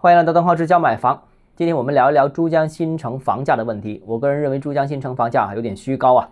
[0.00, 1.20] 欢迎来到邓浩之教买房。
[1.56, 4.00] 今天我们聊一聊珠江新城房价的问题。
[4.06, 6.28] 我个人认为珠江新城房价有点虚高啊。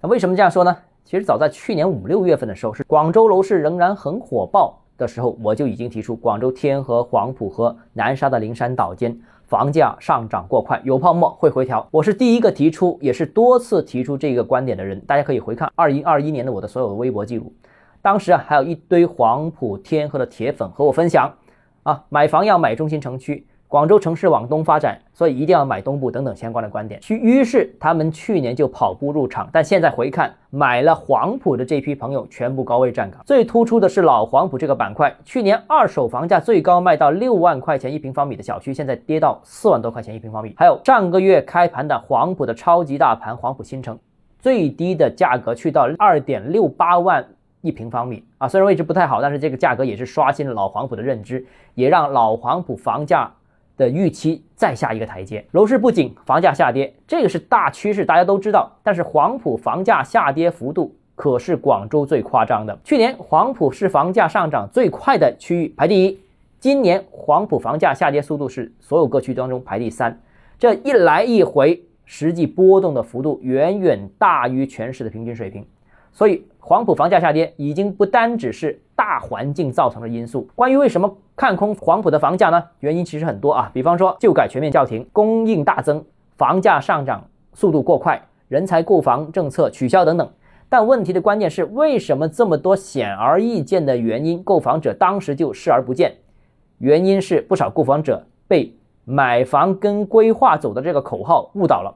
[0.00, 0.76] 那为什么这样说呢？
[1.04, 11.84] 其实早在去年五六月份的时候，是广州楼市仍然很火爆的时候，我就已经提出广州天河、黄埔和南沙的灵山岛间房价上涨过快，有泡沫会回调。
[11.90, 15.00] 我是第一个提出，也是多次提出这个观点的人。
[15.00, 17.52] 大家可以回看二零二一年的我的所有微博记录，
[18.00, 21.28] 当时啊还有一堆黄埔天河的铁粉和我分享。
[21.82, 27.00] 啊，买房要买中心城区，广州城市往东发展，所以一定要买东部等等相关的观点。
[27.00, 33.20] 去于是他们去年就跑步入场，但现在回看，买了黄埔的这批朋友全部高位站岗。
[33.24, 40.54] 最突出的是老黄埔这个板块，去年二手房价最高卖到六万块钱一平方米的小区，现在跌到四万多块钱一平方米。
[40.56, 43.98] 还有上个月开盘的黄埔的超级大盘黄埔新城，
[44.38, 47.24] 最低的价格去到二点六八万。
[47.60, 51.44] 一平方米啊，虽然位置不太好，但是这个价格也是刷新了老黄埔的认知，
[51.74, 53.32] 也让老黄埔房价
[53.76, 55.44] 的预期再下一个台阶。
[55.52, 58.70] 楼市不景，房价下跌，这个是大趋势，大家都知道。
[58.82, 62.78] 但是黄埔房价下跌幅度可是广州最夸张的。
[62.84, 66.20] 去年黄埔是房价上涨最快的区域，排第一。
[66.60, 70.20] 今年黄埔房价下跌速度是所有各区当中排第三。
[70.58, 75.64] 这一来一回，实际波动的幅度远远大于全市的平均水平。
[76.10, 80.46] 所以，黄埔房价下跌已经不单只是大环境造成的因素。
[80.54, 82.62] 关于为什么看空黄埔的房价呢？
[82.80, 86.04] 原因其实很多啊，比方说旧改全面叫停，供应大增，
[86.36, 90.30] 房价上涨速度过快，人才购房政策取消等等。
[90.68, 96.16] 但问题的关键是，为什么这么多显而易见的原因，购房者当时就视而不见？
[96.76, 101.94] 原因是不少购房者被“买房跟规划走”的这个口号误导了。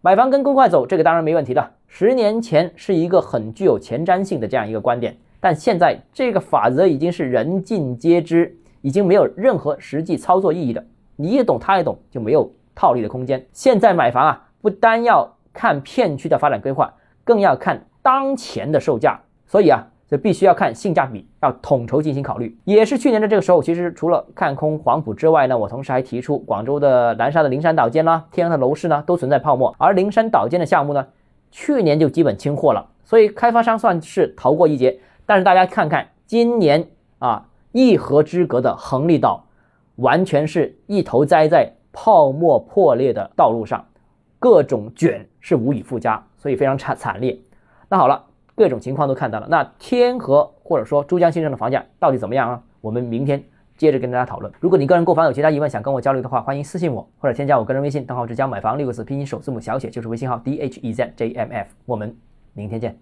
[0.00, 1.70] 买房跟规划走，这个当然没问题的。
[1.86, 10.84] 十年前是一个很具有前瞻性的这样一个观点，但现在这个法则已经是人尽皆知，已经没有任何实际操作意义的。
[11.16, 13.44] 你也懂，他也懂，就没有套利的空间。
[13.52, 19.20] 现在买房啊，不单要看片区的发展规划，更要看当前的售价。
[19.46, 19.86] 所以啊。
[20.08, 22.56] 所以必须要看性价比，要统筹进行考虑。
[22.64, 31.04] 也是去年的这个时候，其实除了看空黄埔之外呢，我同时还提出广州的南沙的灵山岛间啦、天河的楼市呢都存在泡沫，而灵山岛间的项目呢，
[31.50, 34.96] 去年就基本清货了，所以开发商算是逃过一劫。
[35.26, 36.86] 但是大家看看今年
[37.18, 39.44] 啊，一河之隔的恒利岛，
[39.96, 43.84] 完全是一头栽在泡沫破裂的道路上，
[44.38, 47.36] 各种卷是无以复加，所以非常惨惨烈。
[47.88, 48.22] 那好了。
[48.56, 52.62] 各种情况都看到了，那天河或者说珠江新城的房价到底怎么样啊？
[52.80, 53.44] 我们明天
[53.76, 54.50] 接着跟大家讨论。
[54.58, 61.68] 如果你个人购房有其他疑问想跟我交流的话，欢迎私信我或者添加我个人微信，账号是江买房六个字拼音首字母小写就是微信号 d h e z j m f。
[61.84, 62.16] 我们
[62.54, 62.98] 明天见。